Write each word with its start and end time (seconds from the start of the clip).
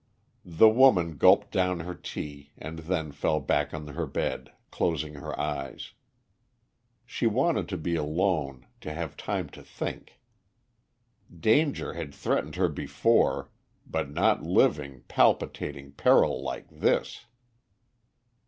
The 0.43 0.67
woman 0.67 1.17
gulped 1.17 1.51
down 1.51 1.81
her 1.81 1.93
tea 1.93 2.53
and 2.57 2.79
then 2.79 3.11
fell 3.11 3.39
back 3.39 3.71
on 3.71 3.85
her 3.89 4.07
bed, 4.07 4.51
closing 4.71 5.13
her 5.13 5.39
eyes. 5.39 5.91
She 7.05 7.27
wanted 7.27 7.69
to 7.69 7.77
be 7.77 7.93
alone, 7.95 8.65
to 8.79 8.91
have 8.91 9.15
time 9.15 9.47
to 9.49 9.61
think. 9.61 10.13
Danger 11.39 11.93
had 11.93 12.15
threatened 12.15 12.55
her 12.55 12.67
before, 12.67 13.51
but 13.85 14.09
not 14.09 14.41
living, 14.41 15.03
palpitating 15.07 15.91
peril 15.91 16.41
like 16.41 16.67
this. 16.71 17.25